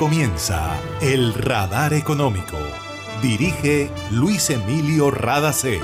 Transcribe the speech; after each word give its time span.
comienza 0.00 0.80
El 1.02 1.34
Radar 1.34 1.92
Económico. 1.92 2.56
Dirige 3.20 3.90
Luis 4.10 4.48
Emilio 4.48 5.10
Radacé. 5.10 5.78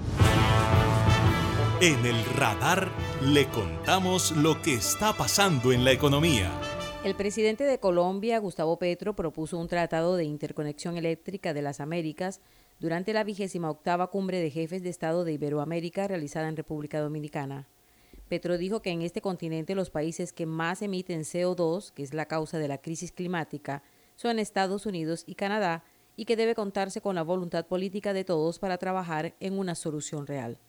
En 1.83 2.05
el 2.05 2.23
radar 2.25 2.91
le 3.23 3.47
contamos 3.47 4.37
lo 4.37 4.61
que 4.61 4.75
está 4.75 5.13
pasando 5.13 5.71
en 5.71 5.83
la 5.83 5.91
economía. 5.91 6.51
El 7.03 7.15
presidente 7.15 7.63
de 7.63 7.79
Colombia, 7.79 8.37
Gustavo 8.37 8.77
Petro, 8.77 9.15
propuso 9.15 9.57
un 9.57 9.67
tratado 9.67 10.15
de 10.15 10.23
interconexión 10.23 10.95
eléctrica 10.95 11.55
de 11.55 11.63
las 11.63 11.79
Américas 11.79 12.39
durante 12.79 13.13
la 13.13 13.23
vigésima 13.23 13.71
octava 13.71 14.11
cumbre 14.11 14.39
de 14.39 14.51
jefes 14.51 14.83
de 14.83 14.89
Estado 14.89 15.23
de 15.23 15.33
Iberoamérica 15.33 16.07
realizada 16.07 16.49
en 16.49 16.55
República 16.55 16.99
Dominicana. 16.99 17.67
Petro 18.29 18.59
dijo 18.59 18.83
que 18.83 18.91
en 18.91 19.01
este 19.01 19.21
continente 19.21 19.73
los 19.73 19.89
países 19.89 20.33
que 20.33 20.45
más 20.45 20.83
emiten 20.83 21.21
CO2, 21.21 21.93
que 21.93 22.03
es 22.03 22.13
la 22.13 22.27
causa 22.27 22.59
de 22.59 22.67
la 22.67 22.77
crisis 22.77 23.11
climática, 23.11 23.81
son 24.15 24.37
Estados 24.37 24.85
Unidos 24.85 25.23
y 25.25 25.33
Canadá, 25.33 25.83
y 26.15 26.25
que 26.25 26.35
debe 26.35 26.53
contarse 26.53 27.01
con 27.01 27.15
la 27.15 27.23
voluntad 27.23 27.65
política 27.65 28.13
de 28.13 28.23
todos 28.23 28.59
para 28.59 28.77
trabajar 28.77 29.33
en 29.39 29.57
una 29.57 29.73
solución 29.73 30.27
real. 30.27 30.59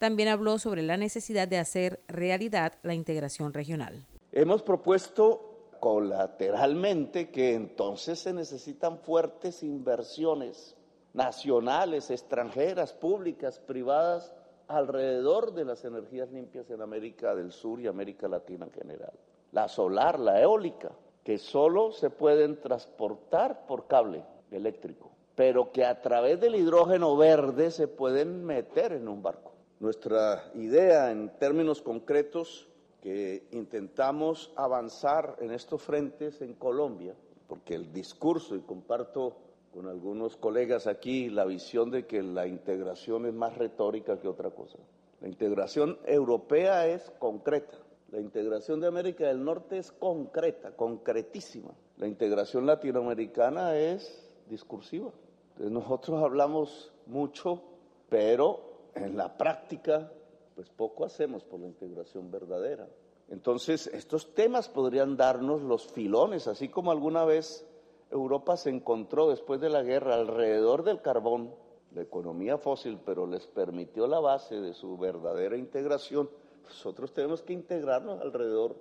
También 0.00 0.30
habló 0.30 0.58
sobre 0.58 0.80
la 0.80 0.96
necesidad 0.96 1.46
de 1.46 1.58
hacer 1.58 2.00
realidad 2.08 2.72
la 2.82 2.94
integración 2.94 3.52
regional. 3.52 4.06
Hemos 4.32 4.62
propuesto 4.62 5.74
colateralmente 5.78 7.28
que 7.28 7.52
entonces 7.52 8.18
se 8.18 8.32
necesitan 8.32 9.00
fuertes 9.00 9.62
inversiones 9.62 10.74
nacionales, 11.12 12.10
extranjeras, 12.10 12.94
públicas, 12.94 13.58
privadas, 13.58 14.32
alrededor 14.68 15.52
de 15.52 15.66
las 15.66 15.84
energías 15.84 16.32
limpias 16.32 16.70
en 16.70 16.80
América 16.80 17.34
del 17.34 17.52
Sur 17.52 17.78
y 17.82 17.86
América 17.86 18.26
Latina 18.26 18.64
en 18.64 18.72
general. 18.72 19.12
La 19.52 19.68
solar, 19.68 20.18
la 20.18 20.40
eólica, 20.40 20.92
que 21.22 21.36
solo 21.36 21.92
se 21.92 22.08
pueden 22.08 22.58
transportar 22.58 23.66
por 23.66 23.86
cable 23.86 24.24
eléctrico, 24.50 25.10
pero 25.34 25.70
que 25.70 25.84
a 25.84 26.00
través 26.00 26.40
del 26.40 26.54
hidrógeno 26.54 27.18
verde 27.18 27.70
se 27.70 27.86
pueden 27.86 28.46
meter 28.46 28.92
en 28.92 29.06
un 29.06 29.22
barco. 29.22 29.59
Nuestra 29.80 30.52
idea 30.56 31.10
en 31.10 31.30
términos 31.38 31.80
concretos 31.80 32.68
que 33.00 33.48
intentamos 33.52 34.52
avanzar 34.54 35.36
en 35.40 35.52
estos 35.52 35.80
frentes 35.80 36.42
en 36.42 36.52
Colombia, 36.52 37.14
porque 37.48 37.76
el 37.76 37.90
discurso, 37.90 38.54
y 38.54 38.60
comparto 38.60 39.38
con 39.72 39.88
algunos 39.88 40.36
colegas 40.36 40.86
aquí 40.86 41.30
la 41.30 41.46
visión 41.46 41.90
de 41.90 42.06
que 42.06 42.22
la 42.22 42.46
integración 42.46 43.24
es 43.24 43.32
más 43.32 43.56
retórica 43.56 44.20
que 44.20 44.28
otra 44.28 44.50
cosa. 44.50 44.76
La 45.22 45.28
integración 45.28 45.98
europea 46.04 46.86
es 46.86 47.10
concreta, 47.18 47.78
la 48.12 48.20
integración 48.20 48.80
de 48.80 48.86
América 48.86 49.28
del 49.28 49.42
Norte 49.42 49.78
es 49.78 49.92
concreta, 49.92 50.76
concretísima. 50.76 51.70
La 51.96 52.06
integración 52.06 52.66
latinoamericana 52.66 53.78
es 53.78 54.30
discursiva. 54.46 55.10
Entonces 55.52 55.72
nosotros 55.72 56.22
hablamos 56.22 56.92
mucho, 57.06 57.62
pero 58.10 58.69
en 58.94 59.16
la 59.16 59.36
práctica, 59.36 60.10
pues 60.54 60.68
poco 60.70 61.04
hacemos 61.04 61.44
por 61.44 61.60
la 61.60 61.66
integración 61.66 62.30
verdadera. 62.30 62.88
Entonces, 63.28 63.86
estos 63.86 64.34
temas 64.34 64.68
podrían 64.68 65.16
darnos 65.16 65.62
los 65.62 65.86
filones, 65.86 66.48
así 66.48 66.68
como 66.68 66.90
alguna 66.90 67.24
vez 67.24 67.66
Europa 68.10 68.56
se 68.56 68.70
encontró 68.70 69.30
después 69.30 69.60
de 69.60 69.70
la 69.70 69.82
guerra 69.82 70.16
alrededor 70.16 70.82
del 70.82 71.00
carbón, 71.00 71.54
la 71.94 72.02
economía 72.02 72.58
fósil, 72.58 72.98
pero 73.04 73.26
les 73.26 73.46
permitió 73.46 74.06
la 74.06 74.20
base 74.20 74.60
de 74.60 74.74
su 74.74 74.96
verdadera 74.96 75.56
integración. 75.56 76.28
Nosotros 76.64 77.12
tenemos 77.12 77.42
que 77.42 77.52
integrarnos 77.52 78.20
alrededor 78.20 78.76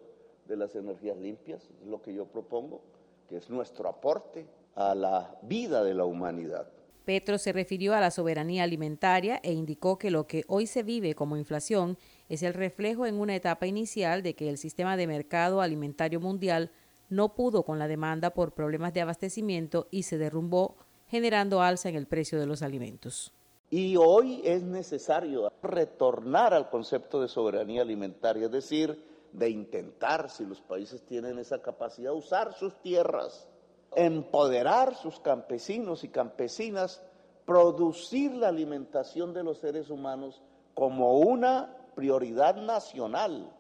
de 0.48 0.58
las 0.58 0.75
energías 0.75 1.18
limpias, 1.18 1.64
es 1.81 1.88
lo 1.88 2.02
que 2.02 2.14
yo 2.14 2.25
propongo, 2.25 2.81
que 3.28 3.38
es 3.38 3.50
nuestro 3.50 3.88
aporte 3.88 4.48
a 4.75 4.96
la 4.96 5.38
vida 5.44 5.84
de 5.84 5.94
la 5.94 6.06
humanidad. 6.06 6.68
Petro 7.09 7.40
se 7.40 7.53
refirió 7.53 7.96
a 7.96 8.00
la 8.00 8.12
soberanía 8.12 8.62
alimentaria 8.62 9.40
e 9.42 9.52
indicó 9.52 9.97
que 9.97 10.12
lo 10.12 10.28
que 10.28 10.44
hoy 10.47 10.68
se 10.68 10.84
vive 10.84 11.16
como 11.16 11.38
inflación 11.38 11.97
es 12.28 12.44
el 12.44 12.53
reflejo 12.53 13.08
en 13.08 13.20
una 13.20 13.36
etapa 13.36 13.66
inicial 13.66 14.22
de 14.22 14.36
que 14.36 14.47
el 14.47 14.59
sistema 14.59 14.96
de 14.96 15.08
mercado 15.08 15.62
alimentario 15.62 16.19
mundial 16.19 16.69
no 17.09 17.34
pudo 17.34 17.64
con 17.64 17.80
la 17.80 17.88
demanda 17.88 18.30
por 18.30 18.53
problemas 18.53 18.94
de 18.94 19.02
abastecimiento 19.02 19.88
y 19.90 20.03
se 20.03 20.19
derrumbó, 20.19 20.75
generando 21.08 21.64
alza 21.64 21.90
en 21.90 21.96
el 21.96 22.06
precio 22.06 22.40
de 22.40 22.46
los 22.46 22.62
alimentos. 22.62 23.34
Y 23.72 23.96
hoy 23.98 24.44
es 24.46 24.62
necesario 24.62 25.52
retornar 25.64 26.53
al 26.53 26.69
concepto 26.69 27.19
de 27.19 27.28
soberanía 27.28 27.81
alimentaria, 27.81 28.46
es 28.46 28.52
decir, 28.52 29.04
de 29.33 29.50
intentar, 29.50 30.30
si 30.30 30.45
los 30.45 30.62
países 30.62 31.01
tienen 31.07 31.39
esa 31.39 31.60
capacidad, 31.60 32.13
usar 32.13 32.54
sus 32.54 32.80
tierras 32.83 33.48
empoderar 33.95 34.95
sus 34.95 35.19
campesinos 35.19 36.04
y 36.04 36.10
campesinas, 36.10 37.01
producir 37.50 38.36
la 38.36 38.50
alimentación 38.50 39.34
de 39.34 39.44
los 39.44 39.57
seres 39.57 39.90
humanos 39.90 40.40
como 40.75 41.18
una 41.18 41.75
prioridad 41.96 42.56
nacional. 42.57 43.51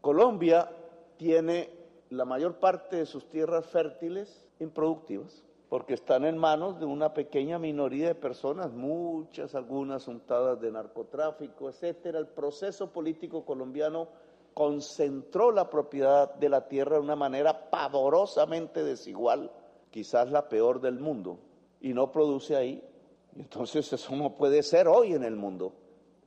Colombia 0.00 0.70
tiene 1.18 1.68
la 2.08 2.24
mayor 2.24 2.54
parte 2.54 2.96
de 2.96 3.04
sus 3.04 3.28
tierras 3.28 3.66
fértiles 3.66 4.42
improductivas, 4.58 5.44
porque 5.68 5.92
están 5.92 6.24
en 6.24 6.38
manos 6.38 6.80
de 6.80 6.86
una 6.86 7.12
pequeña 7.12 7.58
minoría 7.58 8.08
de 8.08 8.14
personas, 8.14 8.72
muchas, 8.72 9.54
algunas 9.54 10.08
untadas 10.08 10.58
de 10.62 10.72
narcotráfico, 10.72 11.68
etcétera. 11.68 12.18
El 12.18 12.28
proceso 12.28 12.90
político 12.90 13.44
colombiano 13.44 14.08
concentró 14.54 15.50
la 15.50 15.68
propiedad 15.68 16.34
de 16.36 16.48
la 16.48 16.68
tierra 16.68 16.96
de 16.96 17.02
una 17.02 17.16
manera 17.16 17.68
pavorosamente 17.68 18.82
desigual, 18.82 19.50
quizás 19.90 20.30
la 20.30 20.48
peor 20.48 20.80
del 20.80 21.00
mundo, 21.00 21.36
y 21.82 21.92
no 21.92 22.10
produce 22.10 22.56
ahí. 22.56 22.82
Entonces 23.36 23.92
eso 23.92 24.16
no 24.16 24.34
puede 24.34 24.62
ser 24.62 24.88
hoy 24.88 25.14
en 25.14 25.24
el 25.24 25.36
mundo. 25.36 25.72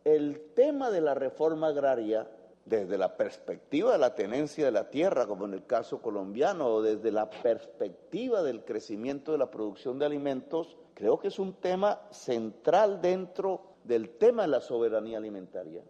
El 0.03 0.51
tema 0.53 0.89
de 0.89 1.01
la 1.01 1.13
reforma 1.13 1.67
agraria 1.67 2.29
desde 2.65 2.97
la 2.97 3.15
perspectiva 3.15 3.93
de 3.93 3.97
la 3.97 4.13
tenencia 4.13 4.65
de 4.65 4.71
la 4.71 4.89
tierra, 4.89 5.25
como 5.25 5.45
en 5.45 5.53
el 5.53 5.65
caso 5.65 6.01
colombiano, 6.01 6.67
o 6.67 6.81
desde 6.81 7.11
la 7.11 7.29
perspectiva 7.29 8.43
del 8.43 8.65
crecimiento 8.65 9.31
de 9.31 9.37
la 9.37 9.49
producción 9.49 9.97
de 9.99 10.05
alimentos, 10.05 10.75
creo 10.93 11.17
que 11.17 11.29
es 11.29 11.39
un 11.39 11.53
tema 11.53 12.01
central 12.11 13.01
dentro 13.01 13.61
del 13.85 14.17
tema 14.17 14.41
de 14.41 14.49
la 14.49 14.59
soberanía 14.59 15.17
alimentaria. 15.17 15.81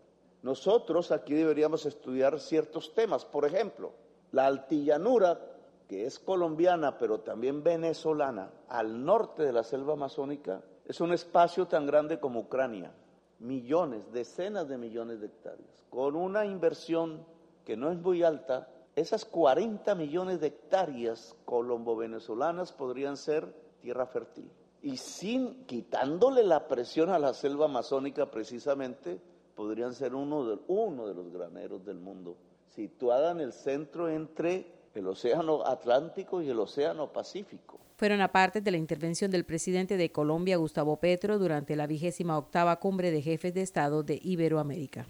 Nosotros 0.44 1.12
aquí 1.12 1.34
deberíamos 1.34 1.86
estudiar 1.88 2.40
ciertos 2.40 2.94
temas, 2.94 3.26
por 3.26 3.46
ejemplo, 3.46 3.94
la 4.32 4.46
altillanura, 4.46 5.40
que 5.88 6.06
es 6.06 6.20
colombiana, 6.20 6.98
pero 7.00 7.22
también 7.22 7.64
venezolana, 7.64 8.52
al 8.70 9.04
norte 9.04 9.44
de 9.44 9.54
la 9.54 9.64
selva 9.64 9.94
amazónica, 9.94 10.62
es 10.88 11.00
un 11.02 11.14
espacio 11.14 11.68
tan 11.68 11.86
grande 11.86 12.20
como 12.20 12.40
Ucrania 12.40 12.92
millones, 13.40 14.12
decenas 14.12 14.68
de 14.68 14.78
millones 14.78 15.20
de 15.20 15.28
hectáreas. 15.28 15.86
Con 15.90 16.16
una 16.16 16.46
inversión 16.46 17.26
que 17.66 17.78
no 17.78 17.92
es 17.92 17.98
muy 18.00 18.24
alta, 18.24 18.70
esas 18.96 19.26
40 19.26 19.94
millones 19.96 20.40
de 20.40 20.48
hectáreas 20.48 21.36
colombo-venezolanas 21.46 22.74
podrían 22.74 23.18
ser 23.18 23.54
tierra 23.82 24.08
fértil. 24.08 24.50
Y 24.82 24.98
sin 24.98 25.66
quitándole 25.66 26.44
la 26.44 26.68
presión 26.68 27.10
a 27.10 27.20
la 27.20 27.34
selva 27.34 27.66
amazónica 27.66 28.32
precisamente, 28.32 29.20
podrían 29.56 29.94
ser 29.94 30.16
uno 30.16 30.46
de, 30.46 30.60
uno 30.68 31.08
de 31.08 31.14
los 31.14 31.32
graneros 31.32 31.84
del 31.84 32.00
mundo, 32.00 32.38
situada 32.70 33.32
en 33.32 33.40
el 33.40 33.54
centro 33.54 34.10
entre 34.10 34.77
el 34.98 35.08
Océano 35.08 35.66
Atlántico 35.66 36.42
y 36.42 36.50
el 36.50 36.60
Océano 36.60 37.12
Pacífico 37.12 37.80
fueron 37.98 38.22
aparte 38.22 38.62
de 38.62 38.70
la 38.70 38.78
intervención 38.78 39.32
del 39.32 39.44
presidente 39.44 39.98
de 39.98 40.12
Colombia, 40.12 40.58
Gustavo 40.58 40.98
Petro, 40.98 41.40
durante 41.40 41.76
la 41.76 41.88
vigésima 41.88 42.38
octava 42.38 42.80
cumbre 42.80 43.10
de 43.10 43.24
jefes 43.24 43.56
de 43.56 43.64
Estado 43.64 44.04
de 44.04 44.20
Iberoamérica. 44.22 45.08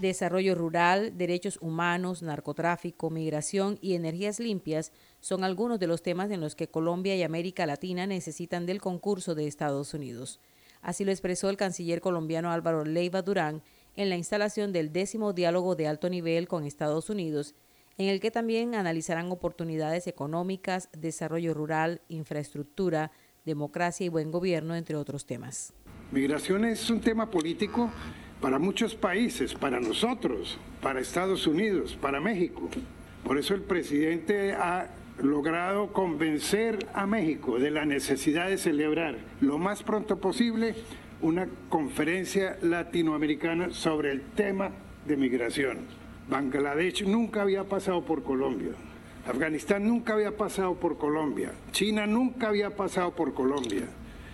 Desarrollo 0.00 0.56
rural, 0.56 1.16
derechos 1.16 1.58
humanos, 1.60 2.22
narcotráfico, 2.22 3.10
migración 3.10 3.78
y 3.80 3.94
energías 3.94 4.40
limpias 4.40 4.92
son 5.20 5.44
algunos 5.44 5.78
de 5.78 5.86
los 5.86 6.02
temas 6.02 6.32
en 6.32 6.40
los 6.40 6.56
que 6.56 6.68
Colombia 6.68 7.14
y 7.14 7.22
América 7.22 7.64
Latina 7.64 8.08
necesitan 8.08 8.66
del 8.66 8.80
concurso 8.80 9.36
de 9.36 9.46
Estados 9.46 9.94
Unidos. 9.94 10.40
Así 10.82 11.04
lo 11.04 11.12
expresó 11.12 11.48
el 11.48 11.58
canciller 11.58 12.00
colombiano 12.00 12.50
Álvaro 12.50 12.84
Leiva 12.84 13.22
Durán 13.22 13.62
en 13.96 14.08
la 14.08 14.16
instalación 14.16 14.72
del 14.72 14.92
décimo 14.92 15.32
diálogo 15.32 15.74
de 15.76 15.86
alto 15.86 16.08
nivel 16.08 16.48
con 16.48 16.64
Estados 16.64 17.10
Unidos 17.10 17.54
en 18.00 18.08
el 18.08 18.18
que 18.18 18.30
también 18.30 18.74
analizarán 18.74 19.30
oportunidades 19.30 20.06
económicas, 20.06 20.88
desarrollo 20.96 21.52
rural, 21.52 22.00
infraestructura, 22.08 23.10
democracia 23.44 24.06
y 24.06 24.08
buen 24.08 24.30
gobierno, 24.30 24.74
entre 24.74 24.96
otros 24.96 25.26
temas. 25.26 25.74
Migración 26.10 26.64
es 26.64 26.88
un 26.88 27.00
tema 27.00 27.30
político 27.30 27.90
para 28.40 28.58
muchos 28.58 28.94
países, 28.94 29.52
para 29.52 29.80
nosotros, 29.80 30.56
para 30.80 31.00
Estados 31.00 31.46
Unidos, 31.46 31.98
para 32.00 32.20
México. 32.20 32.70
Por 33.22 33.36
eso 33.36 33.52
el 33.52 33.60
presidente 33.60 34.54
ha 34.54 34.88
logrado 35.18 35.92
convencer 35.92 36.78
a 36.94 37.06
México 37.06 37.58
de 37.58 37.70
la 37.70 37.84
necesidad 37.84 38.48
de 38.48 38.56
celebrar 38.56 39.18
lo 39.42 39.58
más 39.58 39.82
pronto 39.82 40.18
posible 40.18 40.74
una 41.22 41.48
conferencia 41.68 42.56
latinoamericana 42.62 43.70
sobre 43.70 44.12
el 44.12 44.22
tema 44.22 44.70
de 45.06 45.16
migración. 45.16 45.78
Bangladesh 46.28 47.04
nunca 47.06 47.42
había 47.42 47.64
pasado 47.64 48.04
por 48.04 48.22
Colombia. 48.22 48.72
Afganistán 49.26 49.86
nunca 49.86 50.14
había 50.14 50.36
pasado 50.36 50.74
por 50.74 50.96
Colombia. 50.96 51.52
China 51.72 52.06
nunca 52.06 52.48
había 52.48 52.74
pasado 52.74 53.12
por 53.12 53.34
Colombia. 53.34 53.88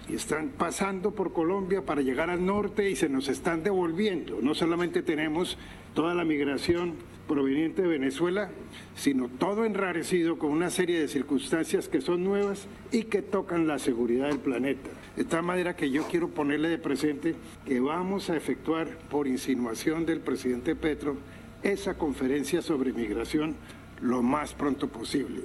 Y 0.08 0.14
están 0.14 0.50
pasando 0.50 1.10
por 1.10 1.32
Colombia 1.32 1.82
para 1.82 2.02
llegar 2.02 2.30
al 2.30 2.44
norte 2.46 2.88
y 2.88 2.94
se 2.94 3.08
nos 3.08 3.28
están 3.28 3.64
devolviendo. 3.64 4.38
No 4.40 4.54
solamente 4.54 5.02
tenemos 5.02 5.58
toda 5.94 6.14
la 6.14 6.24
migración 6.24 6.94
proveniente 7.26 7.82
de 7.82 7.88
Venezuela, 7.88 8.50
sino 8.94 9.28
todo 9.28 9.64
enrarecido 9.64 10.38
con 10.38 10.52
una 10.52 10.70
serie 10.70 11.00
de 11.00 11.08
circunstancias 11.08 11.88
que 11.88 12.00
son 12.00 12.22
nuevas 12.22 12.68
y 12.92 13.04
que 13.04 13.22
tocan 13.22 13.66
la 13.66 13.80
seguridad 13.80 14.28
del 14.28 14.38
planeta. 14.38 14.90
De 15.16 15.24
tal 15.24 15.42
manera 15.42 15.74
que 15.74 15.90
yo 15.90 16.06
quiero 16.08 16.28
ponerle 16.28 16.68
de 16.68 16.78
presente 16.78 17.34
que 17.64 17.80
vamos 17.80 18.28
a 18.28 18.36
efectuar, 18.36 18.98
por 19.08 19.26
insinuación 19.26 20.04
del 20.04 20.20
presidente 20.20 20.76
Petro, 20.76 21.16
esa 21.62 21.96
conferencia 21.96 22.60
sobre 22.60 22.92
migración 22.92 23.56
lo 24.02 24.22
más 24.22 24.52
pronto 24.52 24.88
posible. 24.88 25.44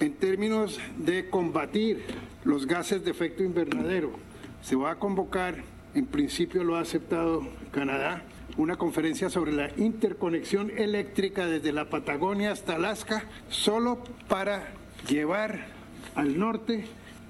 En 0.00 0.14
términos 0.14 0.78
de 0.98 1.30
combatir 1.30 2.04
los 2.44 2.66
gases 2.66 3.02
de 3.02 3.10
efecto 3.10 3.42
invernadero, 3.42 4.12
se 4.60 4.76
va 4.76 4.92
a 4.92 4.98
convocar, 4.98 5.56
en 5.94 6.04
principio 6.04 6.62
lo 6.62 6.76
ha 6.76 6.80
aceptado 6.80 7.46
Canadá, 7.72 8.22
una 8.58 8.76
conferencia 8.76 9.30
sobre 9.30 9.52
la 9.52 9.70
interconexión 9.78 10.70
eléctrica 10.76 11.46
desde 11.46 11.72
la 11.72 11.88
Patagonia 11.88 12.52
hasta 12.52 12.76
Alaska, 12.76 13.24
solo 13.48 14.04
para 14.28 14.74
llevar 15.08 15.68
al 16.14 16.38
norte 16.38 16.84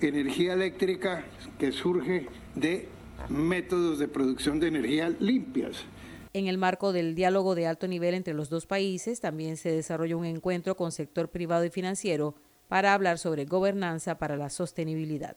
energía 0.08 0.54
eléctrica 0.54 1.24
que 1.58 1.72
surge 1.72 2.26
de 2.54 2.88
métodos 3.28 3.98
de 3.98 4.08
producción 4.08 4.60
de 4.60 4.68
energía 4.68 5.08
limpias. 5.20 5.84
En 6.32 6.46
el 6.46 6.58
marco 6.58 6.92
del 6.92 7.14
diálogo 7.14 7.54
de 7.54 7.66
alto 7.66 7.88
nivel 7.88 8.14
entre 8.14 8.34
los 8.34 8.50
dos 8.50 8.66
países, 8.66 9.20
también 9.20 9.56
se 9.56 9.72
desarrolló 9.72 10.16
un 10.18 10.24
encuentro 10.24 10.76
con 10.76 10.92
sector 10.92 11.28
privado 11.28 11.64
y 11.64 11.70
financiero 11.70 12.36
para 12.68 12.94
hablar 12.94 13.18
sobre 13.18 13.46
gobernanza 13.46 14.18
para 14.18 14.36
la 14.36 14.48
sostenibilidad. 14.48 15.36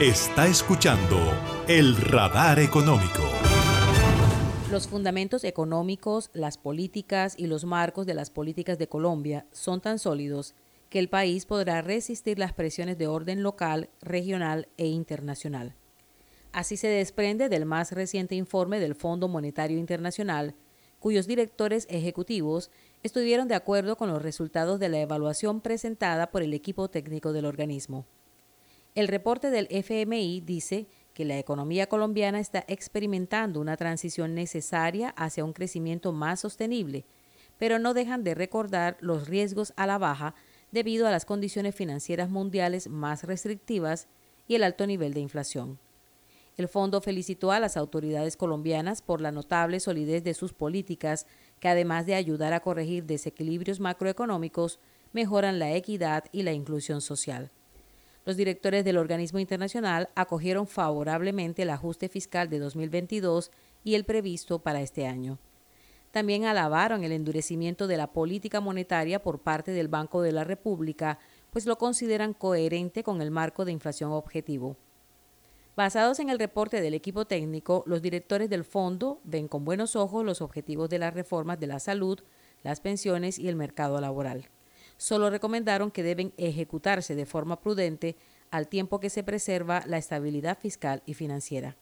Está 0.00 0.46
escuchando 0.46 1.16
el 1.66 1.96
radar 1.96 2.60
económico. 2.60 3.24
Los 4.70 4.86
fundamentos 4.86 5.42
económicos, 5.42 6.30
las 6.34 6.56
políticas 6.56 7.34
y 7.36 7.48
los 7.48 7.64
marcos 7.64 8.06
de 8.06 8.14
las 8.14 8.30
políticas 8.30 8.78
de 8.78 8.86
Colombia 8.86 9.46
son 9.50 9.80
tan 9.80 9.98
sólidos 9.98 10.54
que 10.88 11.00
el 11.00 11.08
país 11.08 11.46
podrá 11.46 11.82
resistir 11.82 12.38
las 12.38 12.52
presiones 12.52 12.96
de 12.96 13.08
orden 13.08 13.42
local, 13.42 13.90
regional 14.00 14.68
e 14.76 14.86
internacional. 14.86 15.74
Así 16.52 16.76
se 16.76 16.86
desprende 16.86 17.48
del 17.48 17.66
más 17.66 17.90
reciente 17.90 18.36
informe 18.36 18.78
del 18.78 18.94
Fondo 18.94 19.26
Monetario 19.26 19.78
Internacional, 19.78 20.54
cuyos 21.00 21.26
directores 21.26 21.88
ejecutivos 21.90 22.70
estuvieron 23.02 23.48
de 23.48 23.56
acuerdo 23.56 23.96
con 23.96 24.10
los 24.10 24.22
resultados 24.22 24.78
de 24.78 24.90
la 24.90 25.00
evaluación 25.00 25.60
presentada 25.60 26.30
por 26.30 26.44
el 26.44 26.54
equipo 26.54 26.88
técnico 26.88 27.32
del 27.32 27.46
organismo. 27.46 28.06
El 28.98 29.06
reporte 29.06 29.52
del 29.52 29.68
FMI 29.70 30.40
dice 30.40 30.88
que 31.14 31.24
la 31.24 31.38
economía 31.38 31.86
colombiana 31.86 32.40
está 32.40 32.64
experimentando 32.66 33.60
una 33.60 33.76
transición 33.76 34.34
necesaria 34.34 35.10
hacia 35.10 35.44
un 35.44 35.52
crecimiento 35.52 36.10
más 36.10 36.40
sostenible, 36.40 37.04
pero 37.58 37.78
no 37.78 37.94
dejan 37.94 38.24
de 38.24 38.34
recordar 38.34 38.96
los 38.98 39.28
riesgos 39.28 39.72
a 39.76 39.86
la 39.86 39.98
baja 39.98 40.34
debido 40.72 41.06
a 41.06 41.12
las 41.12 41.26
condiciones 41.26 41.76
financieras 41.76 42.28
mundiales 42.28 42.88
más 42.88 43.22
restrictivas 43.22 44.08
y 44.48 44.56
el 44.56 44.64
alto 44.64 44.84
nivel 44.84 45.14
de 45.14 45.20
inflación. 45.20 45.78
El 46.56 46.66
fondo 46.66 47.00
felicitó 47.00 47.52
a 47.52 47.60
las 47.60 47.76
autoridades 47.76 48.36
colombianas 48.36 49.00
por 49.00 49.20
la 49.20 49.30
notable 49.30 49.78
solidez 49.78 50.24
de 50.24 50.34
sus 50.34 50.52
políticas 50.52 51.28
que 51.60 51.68
además 51.68 52.04
de 52.04 52.16
ayudar 52.16 52.52
a 52.52 52.58
corregir 52.58 53.04
desequilibrios 53.04 53.78
macroeconómicos, 53.78 54.80
mejoran 55.12 55.60
la 55.60 55.72
equidad 55.72 56.24
y 56.32 56.42
la 56.42 56.52
inclusión 56.52 57.00
social. 57.00 57.52
Los 58.28 58.36
directores 58.36 58.84
del 58.84 58.98
organismo 58.98 59.38
internacional 59.38 60.10
acogieron 60.14 60.66
favorablemente 60.66 61.62
el 61.62 61.70
ajuste 61.70 62.10
fiscal 62.10 62.50
de 62.50 62.58
2022 62.58 63.50
y 63.84 63.94
el 63.94 64.04
previsto 64.04 64.58
para 64.58 64.82
este 64.82 65.06
año. 65.06 65.38
También 66.10 66.44
alabaron 66.44 67.04
el 67.04 67.12
endurecimiento 67.12 67.86
de 67.86 67.96
la 67.96 68.12
política 68.12 68.60
monetaria 68.60 69.22
por 69.22 69.38
parte 69.38 69.70
del 69.70 69.88
Banco 69.88 70.20
de 70.20 70.32
la 70.32 70.44
República, 70.44 71.18
pues 71.50 71.64
lo 71.64 71.78
consideran 71.78 72.34
coherente 72.34 73.02
con 73.02 73.22
el 73.22 73.30
marco 73.30 73.64
de 73.64 73.72
inflación 73.72 74.12
objetivo. 74.12 74.76
Basados 75.74 76.18
en 76.18 76.28
el 76.28 76.38
reporte 76.38 76.82
del 76.82 76.92
equipo 76.92 77.24
técnico, 77.24 77.82
los 77.86 78.02
directores 78.02 78.50
del 78.50 78.64
fondo 78.64 79.20
ven 79.24 79.48
con 79.48 79.64
buenos 79.64 79.96
ojos 79.96 80.22
los 80.22 80.42
objetivos 80.42 80.90
de 80.90 80.98
las 80.98 81.14
reformas 81.14 81.58
de 81.60 81.68
la 81.68 81.80
salud, 81.80 82.20
las 82.62 82.80
pensiones 82.80 83.38
y 83.38 83.48
el 83.48 83.56
mercado 83.56 83.98
laboral. 84.02 84.50
Solo 84.98 85.30
recomendaron 85.30 85.92
que 85.92 86.02
deben 86.02 86.34
ejecutarse 86.36 87.14
de 87.14 87.24
forma 87.24 87.60
prudente 87.60 88.16
al 88.50 88.68
tiempo 88.68 88.98
que 89.00 89.10
se 89.10 89.22
preserva 89.22 89.84
la 89.86 89.96
estabilidad 89.96 90.58
fiscal 90.58 91.02
y 91.06 91.14
financiera. 91.14 91.76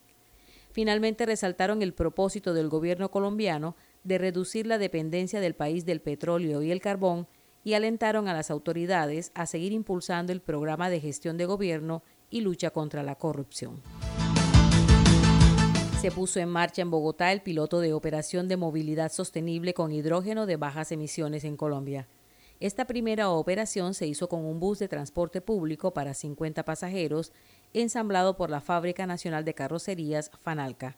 Finalmente 0.70 1.24
resaltaron 1.24 1.80
el 1.80 1.94
propósito 1.94 2.52
del 2.52 2.68
gobierno 2.68 3.10
colombiano 3.10 3.74
de 4.04 4.18
reducir 4.18 4.66
la 4.66 4.76
dependencia 4.76 5.40
del 5.40 5.54
país 5.54 5.86
del 5.86 6.02
petróleo 6.02 6.62
y 6.62 6.70
el 6.70 6.82
carbón 6.82 7.26
y 7.64 7.72
alentaron 7.72 8.28
a 8.28 8.34
las 8.34 8.50
autoridades 8.50 9.32
a 9.34 9.46
seguir 9.46 9.72
impulsando 9.72 10.32
el 10.32 10.42
programa 10.42 10.90
de 10.90 11.00
gestión 11.00 11.38
de 11.38 11.46
gobierno 11.46 12.02
y 12.28 12.42
lucha 12.42 12.70
contra 12.70 13.02
la 13.02 13.14
corrupción. 13.14 13.80
Se 16.02 16.10
puso 16.10 16.38
en 16.38 16.50
marcha 16.50 16.82
en 16.82 16.90
Bogotá 16.90 17.32
el 17.32 17.40
piloto 17.40 17.80
de 17.80 17.94
operación 17.94 18.46
de 18.46 18.58
movilidad 18.58 19.10
sostenible 19.10 19.72
con 19.72 19.92
hidrógeno 19.92 20.44
de 20.44 20.56
bajas 20.56 20.92
emisiones 20.92 21.44
en 21.44 21.56
Colombia. 21.56 22.06
Esta 22.58 22.86
primera 22.86 23.28
operación 23.28 23.92
se 23.92 24.06
hizo 24.06 24.30
con 24.30 24.44
un 24.44 24.58
bus 24.60 24.78
de 24.78 24.88
transporte 24.88 25.42
público 25.42 25.92
para 25.92 26.14
50 26.14 26.64
pasajeros 26.64 27.32
ensamblado 27.74 28.36
por 28.36 28.48
la 28.48 28.62
Fábrica 28.62 29.06
Nacional 29.06 29.44
de 29.44 29.52
Carrocerías 29.52 30.30
Fanalca. 30.40 30.96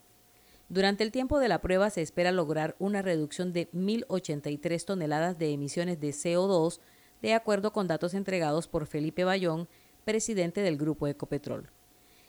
Durante 0.69 1.03
el 1.03 1.11
tiempo 1.11 1.41
de 1.41 1.49
la 1.49 1.61
prueba 1.61 1.91
se 1.91 2.03
espera 2.03 2.31
lograr 2.31 2.77
una 2.79 3.03
reducción 3.03 3.53
de 3.53 3.69
1.083 3.73 4.85
toneladas 4.85 5.39
de 5.39 5.51
emisiones 5.51 5.99
de 5.99 6.11
CO2, 6.11 6.79
de 7.23 7.35
acuerdo 7.35 7.73
con 7.73 7.89
datos 7.89 8.15
entregados 8.15 8.69
por 8.69 8.87
Felipe 8.87 9.25
Bayón, 9.25 9.67
presidente 10.05 10.61
del 10.61 10.77
Grupo 10.77 11.09
Ecopetrol. 11.09 11.71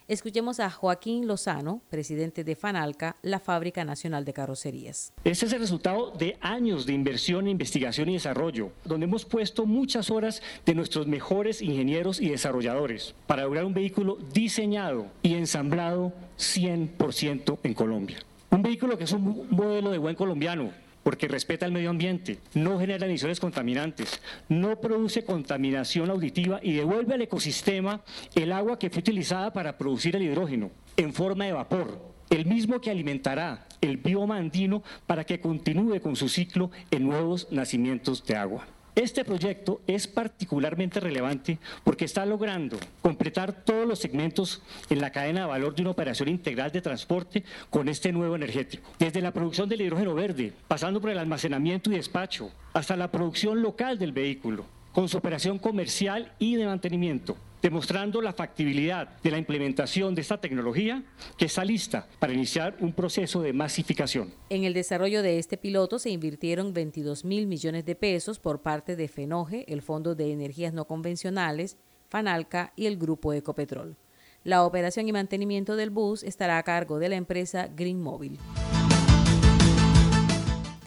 Escuchemos 0.09 0.59
a 0.59 0.71
Joaquín 0.71 1.27
Lozano, 1.27 1.83
presidente 1.87 2.43
de 2.43 2.55
Fanalca, 2.55 3.17
la 3.21 3.39
Fábrica 3.39 3.85
Nacional 3.85 4.25
de 4.25 4.33
Carrocerías. 4.33 5.13
Este 5.23 5.45
es 5.45 5.53
el 5.53 5.59
resultado 5.59 6.09
de 6.09 6.35
años 6.41 6.87
de 6.87 6.93
inversión, 6.93 7.47
investigación 7.47 8.09
y 8.09 8.13
desarrollo, 8.13 8.71
donde 8.85 9.05
hemos 9.05 9.23
puesto 9.23 9.67
muchas 9.67 10.09
horas 10.09 10.41
de 10.65 10.73
nuestros 10.73 11.05
mejores 11.05 11.61
ingenieros 11.61 12.19
y 12.19 12.29
desarrolladores 12.29 13.13
para 13.27 13.43
lograr 13.43 13.65
un 13.65 13.75
vehículo 13.75 14.17
diseñado 14.33 15.05
y 15.21 15.35
ensamblado 15.35 16.11
100% 16.39 17.59
en 17.61 17.73
Colombia. 17.75 18.17
Un 18.49 18.63
vehículo 18.63 18.97
que 18.97 19.03
es 19.03 19.11
un 19.11 19.47
modelo 19.51 19.91
de 19.91 19.99
buen 19.99 20.15
colombiano, 20.15 20.71
porque 21.09 21.27
respeta 21.27 21.65
el 21.65 21.71
medio 21.71 21.89
ambiente, 21.89 22.37
no 22.53 22.77
genera 22.77 23.07
emisiones 23.07 23.39
contaminantes, 23.39 24.21
no 24.47 24.79
produce 24.79 25.25
contaminación 25.25 26.11
auditiva 26.11 26.59
y 26.61 26.73
devuelve 26.73 27.15
al 27.15 27.21
ecosistema 27.23 28.03
el 28.35 28.51
agua 28.51 28.77
que 28.77 28.91
fue 28.91 28.99
utilizada 28.99 29.51
para 29.51 29.75
producir 29.75 30.15
el 30.15 30.21
hidrógeno 30.21 30.69
en 30.97 31.11
forma 31.11 31.45
de 31.45 31.53
vapor, 31.53 31.99
el 32.29 32.45
mismo 32.45 32.79
que 32.79 32.91
alimentará 32.91 33.65
el 33.81 33.97
bioma 33.97 34.37
andino 34.37 34.83
para 35.07 35.23
que 35.23 35.39
continúe 35.39 35.99
con 35.99 36.15
su 36.15 36.29
ciclo 36.29 36.69
en 36.91 37.07
nuevos 37.07 37.47
nacimientos 37.49 38.23
de 38.23 38.35
agua. 38.35 38.67
Este 38.95 39.23
proyecto 39.23 39.81
es 39.87 40.07
particularmente 40.07 40.99
relevante 40.99 41.57
porque 41.83 42.05
está 42.05 42.25
logrando 42.25 42.77
completar 43.01 43.53
todos 43.53 43.87
los 43.87 43.99
segmentos 43.99 44.61
en 44.89 44.99
la 44.99 45.11
cadena 45.11 45.41
de 45.41 45.47
valor 45.47 45.75
de 45.75 45.81
una 45.83 45.91
operación 45.91 46.29
integral 46.29 46.71
de 46.71 46.81
transporte 46.81 47.43
con 47.69 47.87
este 47.87 48.11
nuevo 48.11 48.35
energético. 48.35 48.89
Desde 48.97 49.21
la 49.21 49.31
producción 49.31 49.69
del 49.69 49.81
hidrógeno 49.81 50.15
verde, 50.15 50.53
pasando 50.67 50.99
por 50.99 51.11
el 51.11 51.19
almacenamiento 51.19 51.91
y 51.91 51.95
despacho, 51.95 52.51
hasta 52.73 52.95
la 52.95 53.11
producción 53.11 53.61
local 53.61 53.97
del 53.97 54.11
vehículo, 54.11 54.65
con 54.91 55.09
su 55.09 55.17
operación 55.17 55.59
comercial 55.59 56.33
y 56.39 56.55
de 56.55 56.65
mantenimiento, 56.65 57.37
demostrando 57.61 58.21
la 58.21 58.33
factibilidad 58.33 59.07
de 59.21 59.31
la 59.31 59.37
implementación 59.37 60.15
de 60.15 60.21
esta 60.21 60.39
tecnología 60.39 61.03
que 61.37 61.45
está 61.45 61.63
lista 61.63 62.07
para 62.19 62.33
iniciar 62.33 62.77
un 62.79 62.93
proceso 62.93 63.41
de 63.41 63.53
masificación. 63.53 64.33
En 64.49 64.63
el 64.63 64.73
desarrollo 64.73 65.21
de 65.21 65.39
este 65.39 65.57
piloto 65.57 65.99
se 65.99 66.09
invirtieron 66.09 66.73
22 66.73 67.25
mil 67.25 67.47
millones 67.47 67.85
de 67.85 67.95
pesos 67.95 68.39
por 68.39 68.61
parte 68.61 68.95
de 68.95 69.07
FENOGE, 69.07 69.65
el 69.67 69.81
Fondo 69.81 70.15
de 70.15 70.31
Energías 70.31 70.73
No 70.73 70.85
Convencionales, 70.85 71.77
FANALCA 72.09 72.73
y 72.75 72.87
el 72.87 72.97
Grupo 72.97 73.33
Ecopetrol. 73.33 73.97
La 74.43 74.63
operación 74.63 75.07
y 75.07 75.11
mantenimiento 75.11 75.75
del 75.75 75.89
bus 75.89 76.23
estará 76.23 76.57
a 76.57 76.63
cargo 76.63 76.97
de 76.97 77.09
la 77.09 77.17
empresa 77.17 77.67
Green 77.75 78.01
Mobile. 78.01 78.37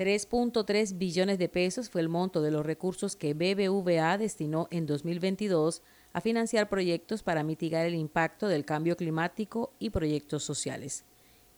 3.3 0.03 0.99
billones 0.99 1.39
de 1.39 1.49
pesos 1.49 1.89
fue 1.89 2.01
el 2.01 2.09
monto 2.09 2.43
de 2.43 2.51
los 2.51 2.67
recursos 2.67 3.15
que 3.15 3.35
BBVA 3.35 4.19
destinó 4.19 4.67
en 4.73 4.85
2022 4.85 5.81
a 6.13 6.21
financiar 6.21 6.69
proyectos 6.69 7.23
para 7.23 7.45
mitigar 7.45 7.87
el 7.87 7.95
impacto 7.95 8.49
del 8.49 8.65
cambio 8.65 8.97
climático 8.97 9.73
y 9.79 9.91
proyectos 9.91 10.43
sociales. 10.43 11.05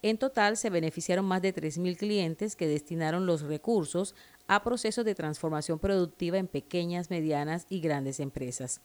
En 0.02 0.18
total 0.18 0.58
se 0.58 0.68
beneficiaron 0.68 1.24
más 1.24 1.40
de 1.40 1.54
3.000 1.54 1.96
clientes 1.96 2.54
que 2.54 2.68
destinaron 2.68 3.24
los 3.24 3.40
recursos 3.40 4.14
a 4.46 4.62
procesos 4.62 5.06
de 5.06 5.14
transformación 5.14 5.78
productiva 5.78 6.36
en 6.36 6.46
pequeñas, 6.46 7.08
medianas 7.08 7.64
y 7.70 7.80
grandes 7.80 8.20
empresas. 8.20 8.82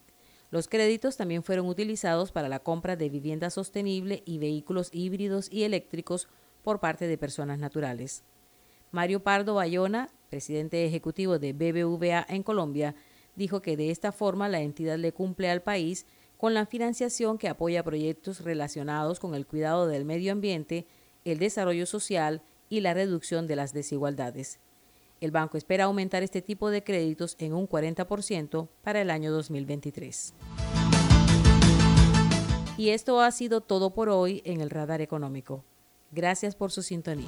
Los 0.51 0.69
créditos 0.69 1.17
también 1.17 1.43
fueron 1.43 1.67
utilizados 1.67 2.31
para 2.31 2.47
la 2.47 2.59
compra 2.59 2.95
de 2.95 3.09
vivienda 3.09 3.49
sostenible 3.49 4.23
y 4.25 4.37
vehículos 4.37 4.87
híbridos 4.93 5.51
y 5.51 5.63
eléctricos 5.63 6.29
por 6.63 6.79
parte 6.79 7.07
de 7.07 7.17
personas 7.17 7.59
naturales. 7.59 8.23
Mario 8.91 9.21
Pardo 9.21 9.55
Bayona, 9.55 10.09
presidente 10.29 10.85
ejecutivo 10.85 11.37
de 11.37 11.53
BBVA 11.53 12.25
en 12.27 12.43
Colombia, 12.43 12.95
dijo 13.35 13.61
que 13.61 13.77
de 13.77 13.91
esta 13.91 14.11
forma 14.11 14.49
la 14.49 14.61
entidad 14.61 14.97
le 14.97 15.13
cumple 15.13 15.49
al 15.49 15.61
país 15.61 16.05
con 16.37 16.53
la 16.53 16.65
financiación 16.65 17.37
que 17.37 17.49
apoya 17.49 17.83
proyectos 17.83 18.41
relacionados 18.41 19.19
con 19.19 19.35
el 19.35 19.45
cuidado 19.45 19.87
del 19.87 20.05
medio 20.05 20.31
ambiente, 20.31 20.87
el 21.23 21.37
desarrollo 21.37 21.85
social 21.85 22.41
y 22.69 22.79
la 22.79 22.93
reducción 22.93 23.45
de 23.45 23.55
las 23.55 23.73
desigualdades. 23.73 24.59
El 25.21 25.31
banco 25.31 25.57
espera 25.57 25.83
aumentar 25.83 26.23
este 26.23 26.41
tipo 26.41 26.69
de 26.69 26.83
créditos 26.83 27.35
en 27.39 27.53
un 27.53 27.67
40% 27.67 28.69
para 28.83 29.01
el 29.01 29.11
año 29.11 29.31
2023. 29.31 30.33
Y 32.77 32.89
esto 32.89 33.19
ha 33.19 33.29
sido 33.31 33.59
todo 33.59 33.93
por 33.93 34.07
hoy 34.07 34.41
en 34.45 34.61
el 34.61 34.69
Radar 34.69 35.01
Económico. 35.01 35.65
Gracias 36.11 36.55
por 36.55 36.71
su 36.71 36.81
sintonía. 36.81 37.27